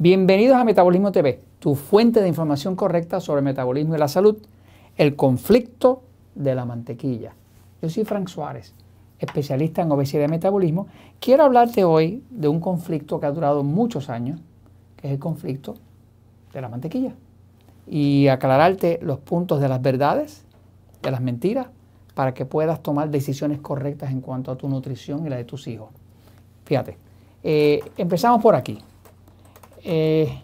[0.00, 4.36] Bienvenidos a Metabolismo TV, tu fuente de información correcta sobre metabolismo y la salud,
[4.96, 6.02] el conflicto
[6.36, 7.34] de la mantequilla.
[7.82, 8.74] Yo soy Frank Suárez,
[9.18, 10.86] especialista en obesidad y metabolismo.
[11.18, 14.38] Quiero hablarte hoy de un conflicto que ha durado muchos años,
[14.96, 15.74] que es el conflicto
[16.52, 17.16] de la mantequilla.
[17.88, 20.44] Y aclararte los puntos de las verdades,
[21.02, 21.66] de las mentiras,
[22.14, 25.66] para que puedas tomar decisiones correctas en cuanto a tu nutrición y la de tus
[25.66, 25.88] hijos.
[26.66, 26.96] Fíjate,
[27.42, 28.78] eh, empezamos por aquí.
[29.90, 30.42] Eh,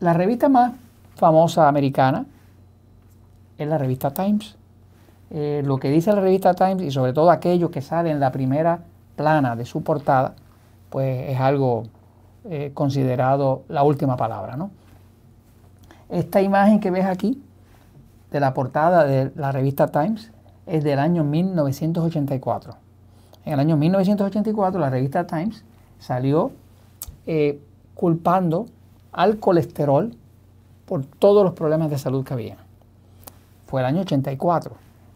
[0.00, 0.74] la revista más
[1.16, 2.26] famosa americana
[3.56, 4.58] es la revista Times.
[5.30, 8.30] Eh, lo que dice la revista Times y sobre todo aquello que sale en la
[8.32, 8.80] primera
[9.16, 10.34] plana de su portada,
[10.90, 11.84] pues es algo
[12.50, 14.58] eh, considerado la última palabra.
[14.58, 14.70] ¿no?
[16.10, 17.42] Esta imagen que ves aquí
[18.30, 20.32] de la portada de la revista Times
[20.66, 22.74] es del año 1984.
[23.46, 25.64] En el año 1984 la revista Times
[25.98, 26.52] salió
[27.26, 27.60] eh,
[27.94, 28.66] culpando
[29.12, 30.14] al colesterol
[30.86, 32.56] por todos los problemas de salud que había.
[33.66, 34.72] Fue el año 84.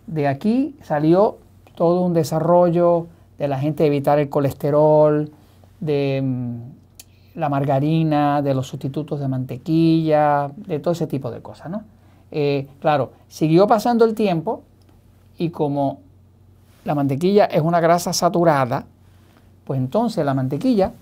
[0.06, 1.38] De aquí salió
[1.74, 3.06] todo un desarrollo
[3.38, 5.30] de la gente evitar el colesterol,
[5.80, 11.70] de mm, la margarina, de los sustitutos de mantequilla, de todo ese tipo de cosas.
[11.70, 11.82] ¿no?
[12.30, 14.62] Eh, claro, siguió pasando el tiempo
[15.38, 16.00] y como
[16.84, 18.86] la mantequilla es una grasa saturada,
[19.64, 20.92] pues entonces la mantequilla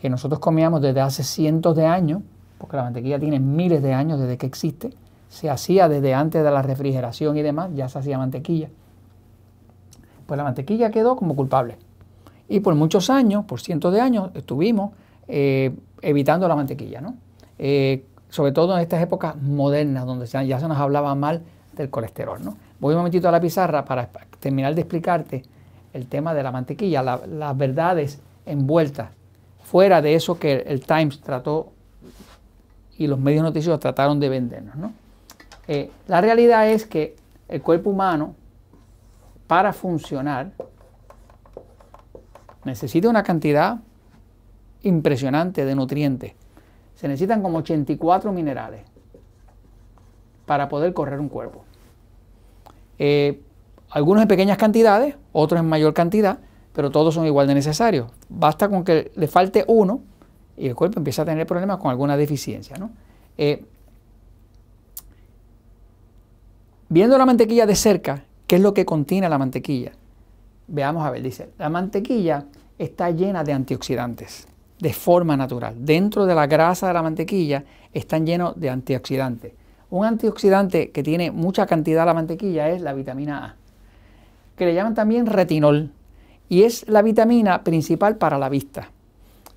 [0.00, 2.22] que nosotros comíamos desde hace cientos de años,
[2.56, 4.94] porque la mantequilla tiene miles de años desde que existe,
[5.28, 8.70] se hacía desde antes de la refrigeración y demás, ya se hacía mantequilla.
[10.26, 11.76] Pues la mantequilla quedó como culpable.
[12.48, 14.92] Y por muchos años, por cientos de años, estuvimos
[15.28, 17.16] eh, evitando la mantequilla, ¿no?
[17.58, 21.42] Eh, sobre todo en estas épocas modernas, donde ya se nos hablaba mal
[21.76, 22.42] del colesterol.
[22.42, 22.56] ¿no?
[22.78, 24.08] Voy un momentito a la pizarra para
[24.38, 25.42] terminar de explicarte
[25.92, 29.19] el tema de la mantequilla, las verdades envueltas
[29.70, 31.70] fuera de eso que el Times trató
[32.98, 34.74] y los medios noticiosos trataron de vendernos.
[34.74, 34.92] ¿no?
[35.68, 37.14] Eh, la realidad es que
[37.46, 38.34] el cuerpo humano,
[39.46, 40.50] para funcionar,
[42.64, 43.78] necesita una cantidad
[44.82, 46.32] impresionante de nutrientes.
[46.96, 48.82] Se necesitan como 84 minerales
[50.46, 51.64] para poder correr un cuerpo.
[52.98, 53.40] Eh,
[53.88, 56.40] algunos en pequeñas cantidades, otros en mayor cantidad,
[56.72, 58.10] pero todos son igual de necesarios.
[58.28, 60.00] Basta con que le falte uno
[60.56, 62.76] y el cuerpo empieza a tener problemas con alguna deficiencia.
[63.38, 63.64] Eh,
[66.88, 69.92] viendo la mantequilla de cerca, ¿qué es lo que contiene la mantequilla?
[70.68, 72.44] Veamos a ver, dice, la mantequilla
[72.78, 74.46] está llena de antioxidantes
[74.80, 75.74] de forma natural.
[75.78, 79.52] Dentro de la grasa de la mantequilla están llenos de antioxidantes.
[79.90, 83.56] Un antioxidante que tiene mucha cantidad de la mantequilla es la vitamina A,
[84.56, 85.90] que le llaman también retinol
[86.50, 88.90] y es la vitamina principal para la vista.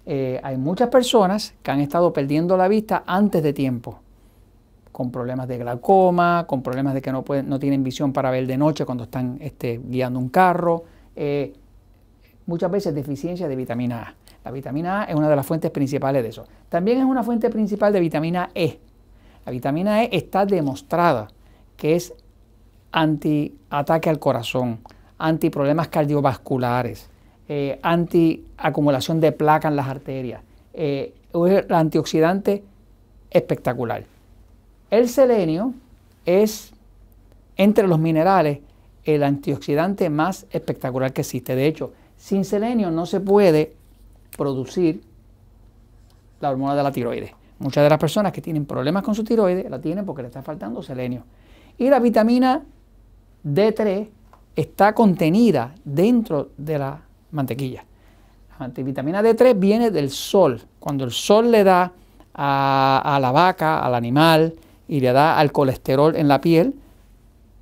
[0.05, 3.99] Eh, hay muchas personas que han estado perdiendo la vista antes de tiempo,
[4.91, 8.45] con problemas de glaucoma, con problemas de que no, pueden, no tienen visión para ver
[8.45, 10.83] de noche cuando están este, guiando un carro,
[11.15, 11.53] eh,
[12.45, 14.15] muchas veces deficiencia de vitamina A.
[14.45, 16.45] La vitamina A es una de las fuentes principales de eso.
[16.69, 18.77] También es una fuente principal de vitamina E.
[19.47, 21.29] La vitamina E está demostrada
[21.75, 22.13] que es
[22.91, 24.79] anti-ataque al corazón,
[25.23, 27.09] antiproblemas cardiovasculares,
[27.47, 30.41] eh, anti-acumulación de placa en las arterias.
[30.73, 32.61] Eh, el antioxidante
[33.31, 34.03] espectacular.
[34.91, 35.73] El selenio
[36.25, 36.73] es,
[37.55, 38.59] entre los minerales,
[39.05, 41.55] el antioxidante más espectacular que existe.
[41.55, 43.73] De hecho, sin selenio no se puede
[44.37, 45.01] producir
[46.41, 47.31] la hormona de la tiroides.
[47.59, 50.41] Muchas de las personas que tienen problemas con su tiroides la tienen porque le está
[50.41, 51.23] faltando selenio.
[51.77, 52.61] Y la vitamina
[53.45, 54.07] D3
[54.55, 57.85] está contenida dentro de la mantequilla.
[58.59, 60.61] La vitamina D3 viene del sol.
[60.79, 61.91] Cuando el sol le da
[62.33, 64.53] a, la vaca, al animal,
[64.87, 66.75] y le da al colesterol en la piel,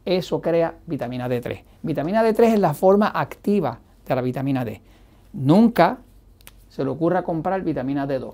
[0.06, 1.64] eso crea vitamina D3.
[1.84, 4.82] Vitamina D3 es la forma activa de la vitamina D.
[5.34, 6.00] Nunca
[6.70, 8.34] se le ocurra comprar vitamina D2,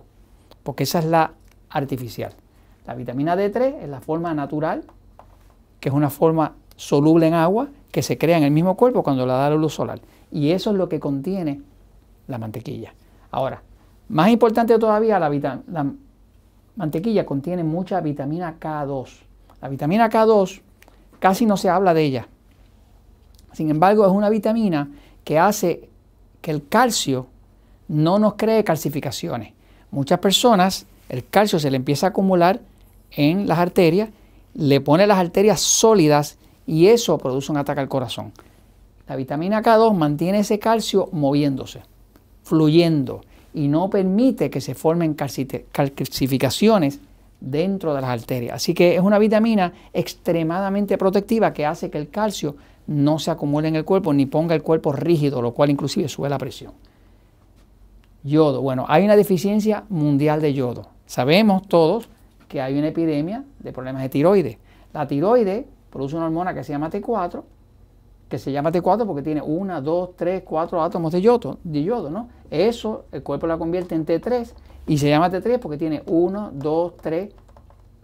[0.63, 1.33] porque esa es la
[1.69, 2.33] artificial.
[2.85, 4.83] La vitamina D3 es la forma natural,
[5.79, 9.25] que es una forma soluble en agua, que se crea en el mismo cuerpo cuando
[9.25, 9.99] la da la luz solar.
[10.31, 11.61] Y eso es lo que contiene
[12.27, 12.93] la mantequilla.
[13.31, 13.61] Ahora,
[14.09, 15.91] más importante todavía, la, la
[16.75, 19.07] mantequilla contiene mucha vitamina K2.
[19.61, 20.61] La vitamina K2
[21.19, 22.27] casi no se habla de ella.
[23.53, 24.89] Sin embargo, es una vitamina
[25.23, 25.89] que hace
[26.41, 27.27] que el calcio
[27.87, 29.53] no nos cree calcificaciones.
[29.91, 32.61] Muchas personas, el calcio se le empieza a acumular
[33.11, 34.09] en las arterias,
[34.53, 38.33] le pone las arterias sólidas y eso produce un ataque al corazón.
[39.07, 41.81] La vitamina K2 mantiene ese calcio moviéndose,
[42.43, 43.21] fluyendo,
[43.53, 46.99] y no permite que se formen calcificaciones
[47.39, 48.55] dentro de las arterias.
[48.55, 52.55] Así que es una vitamina extremadamente protectiva que hace que el calcio
[52.85, 56.29] no se acumule en el cuerpo ni ponga el cuerpo rígido, lo cual inclusive sube
[56.29, 56.73] la presión.
[58.23, 58.61] Yodo.
[58.61, 60.89] Bueno, hay una deficiencia mundial de yodo.
[61.05, 62.09] Sabemos todos
[62.47, 64.57] que hay una epidemia de problemas de tiroides.
[64.93, 67.43] La tiroides produce una hormona que se llama T4,
[68.29, 72.09] que se llama T4 porque tiene 1, 2, 3, 4 átomos de yodo, de yodo,
[72.09, 72.29] ¿no?
[72.49, 74.51] Eso el cuerpo la convierte en T3
[74.87, 77.33] y se llama T3 porque tiene 1, 2, 3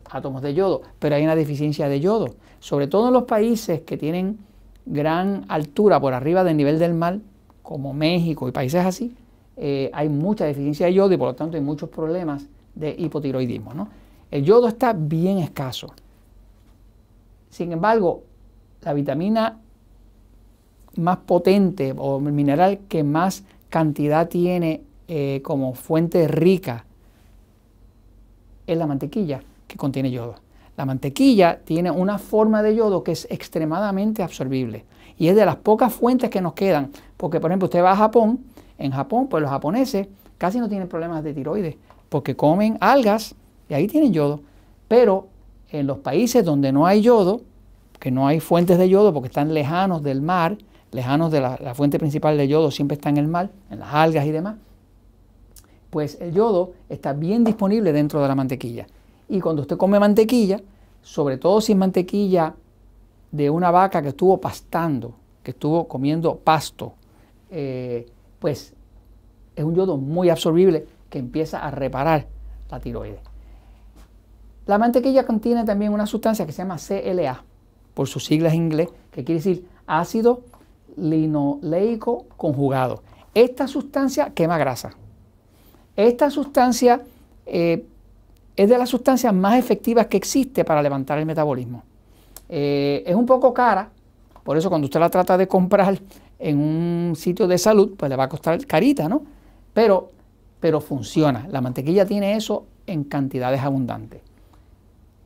[0.09, 3.97] átomos de yodo, pero hay una deficiencia de yodo, sobre todo en los países que
[3.97, 4.37] tienen
[4.85, 7.19] gran altura por arriba del nivel del mar,
[7.61, 9.15] como México y países así,
[9.55, 12.45] eh, hay mucha deficiencia de yodo y por lo tanto hay muchos problemas
[12.75, 13.73] de hipotiroidismo.
[13.73, 13.87] ¿no?
[14.31, 15.93] El yodo está bien escaso.
[17.53, 18.23] Sin embargo,
[18.81, 19.59] la vitamina
[20.95, 26.85] más potente o el mineral que más cantidad tiene eh, como fuente rica
[28.65, 30.33] es la mantequilla que contiene yodo.
[30.77, 34.83] La mantequilla tiene una forma de yodo que es extremadamente absorbible
[35.19, 37.97] y es de las pocas fuentes que nos quedan, porque por ejemplo usted va a
[37.97, 38.39] Japón,
[38.79, 40.07] en Japón pues los japoneses
[40.39, 41.75] casi no tienen problemas de tiroides
[42.09, 43.35] porque comen algas
[43.69, 44.41] y ahí tienen yodo,
[44.87, 45.27] pero
[45.73, 47.41] en los países donde no hay yodo,
[47.99, 50.57] que no hay fuentes de yodo porque están lejanos del mar,
[50.91, 54.25] lejanos de la, fuente principal de yodo, siempre está en el mar, en las algas
[54.25, 54.55] y demás,
[55.89, 58.85] pues el yodo está bien disponible dentro de la mantequilla.
[59.27, 60.61] Y cuando usted come mantequilla,
[61.01, 62.53] sobre todo si es mantequilla
[63.31, 66.93] de una vaca que estuvo pastando, que estuvo comiendo pasto,
[67.49, 68.05] eh,
[68.37, 68.73] pues
[69.55, 72.27] es un yodo muy absorbible que empieza a reparar
[72.69, 73.32] la tiroides.
[74.65, 77.43] La mantequilla contiene también una sustancia que se llama CLA,
[77.93, 80.41] por sus siglas en inglés, que quiere decir ácido
[80.95, 83.03] linoleico conjugado.
[83.33, 84.91] Esta sustancia quema grasa.
[85.95, 87.01] Esta sustancia
[87.45, 87.85] eh,
[88.55, 91.83] es de las sustancias más efectivas que existe para levantar el metabolismo.
[92.49, 93.89] Eh, es un poco cara,
[94.43, 95.99] por eso cuando usted la trata de comprar
[96.39, 99.23] en un sitio de salud, pues le va a costar carita, ¿no?
[99.73, 100.11] Pero,
[100.59, 101.47] pero funciona.
[101.49, 104.21] La mantequilla tiene eso en cantidades abundantes.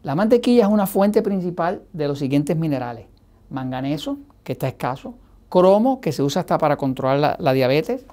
[0.04, 3.08] La mantequilla es una fuente principal de los siguientes minerales.
[3.50, 5.16] Manganeso, que está escaso,
[5.50, 8.06] cromo, que se usa hasta para controlar la diabetes,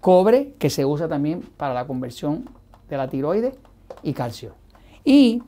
[0.00, 2.48] cobre, que se usa también para la conversión
[2.88, 3.54] de la tiroides,
[4.02, 4.54] y calcio.
[5.04, 5.42] Y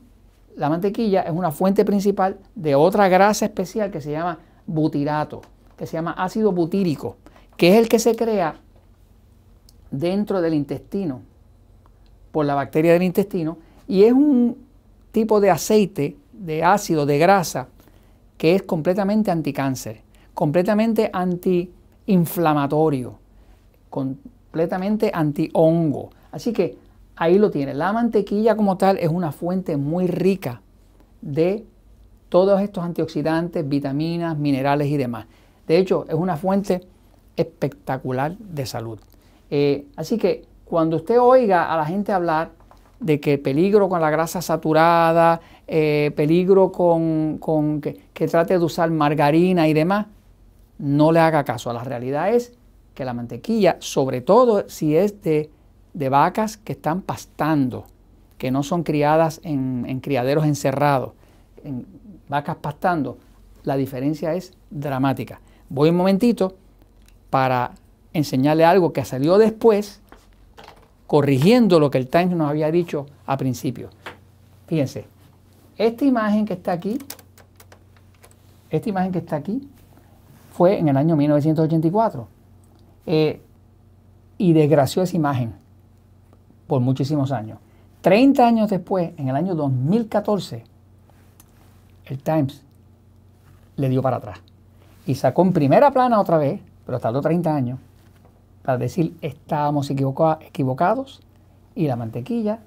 [0.55, 5.41] la mantequilla es una fuente principal de otra grasa especial que se llama butirato,
[5.77, 7.17] que se llama ácido butírico,
[7.57, 8.55] que es el que se crea
[9.91, 11.21] dentro del intestino
[12.31, 13.57] por la bacteria del intestino
[13.87, 14.57] y es un
[15.13, 17.69] tipo de aceite, de ácido, de grasa,
[18.37, 20.01] que es completamente anticáncer,
[20.33, 23.19] completamente antiinflamatorio,
[23.89, 26.09] completamente antihongo.
[26.31, 26.77] Así que
[27.15, 27.75] ahí lo tiene.
[27.75, 30.61] La mantequilla como tal es una fuente muy rica
[31.21, 31.63] de
[32.29, 35.27] todos estos antioxidantes, vitaminas, minerales y demás.
[35.67, 36.81] De hecho, es una fuente
[37.35, 38.97] espectacular de salud.
[39.51, 42.62] Eh, así que cuando usted oiga a la gente hablar
[43.03, 47.39] de que peligro con la grasa saturada, eh, peligro con,
[47.81, 50.07] que, que trate de usar margarina y demás,
[50.77, 51.71] no le haga caso.
[51.73, 52.53] La realidad es
[52.93, 55.49] que la mantequilla, sobre todo si es de
[55.93, 57.85] de vacas que están pastando,
[58.37, 61.13] que no son criadas en, criaderos encerrados,
[61.63, 61.85] en
[62.27, 63.17] vacas pastando,
[63.63, 65.39] la diferencia es dramática.
[65.69, 66.55] Voy un momentito
[67.29, 67.71] para
[68.11, 70.01] enseñarle algo que salió después,
[71.13, 73.91] corrigiendo lo que el Times nos había dicho a principio.
[74.65, 75.05] Fíjense,
[75.77, 76.97] esta imagen que está aquí,
[78.71, 79.69] esta imagen que está aquí,
[80.53, 82.27] fue en el año 1984.
[83.05, 83.39] Eh,
[84.39, 85.53] y desgració esa imagen
[86.65, 87.59] por muchísimos años.
[88.01, 90.63] 30 años después, en el año 2014,
[92.05, 92.63] el Times
[93.75, 94.39] le dio para atrás
[95.05, 97.77] y sacó en primera plana otra vez, pero tardó 30 años,
[98.63, 101.21] para decir estábamos equivocados
[101.75, 102.59] y la mantequilla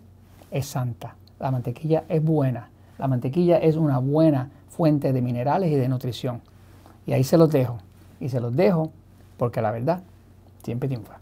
[0.51, 5.77] es santa, la mantequilla es buena, la mantequilla es una buena fuente de minerales y
[5.77, 6.41] de nutrición.
[7.07, 7.79] Y ahí se los dejo,
[8.21, 8.91] y se los dejo
[9.37, 10.03] porque la verdad
[10.63, 11.19] siempre triunfa.